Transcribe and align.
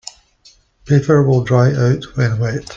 Paper 0.85 1.21
will 1.27 1.43
dry 1.43 1.67
out 1.75 2.03
when 2.17 2.39
wet. 2.39 2.65